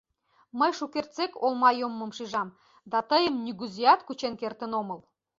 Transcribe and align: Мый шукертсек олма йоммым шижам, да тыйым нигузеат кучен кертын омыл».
Мый 0.59 0.71
шукертсек 0.77 1.31
олма 1.43 1.69
йоммым 1.79 2.11
шижам, 2.17 2.49
да 2.91 2.99
тыйым 3.09 3.35
нигузеат 3.45 4.01
кучен 4.07 4.33
кертын 4.41 4.71
омыл». 4.79 4.99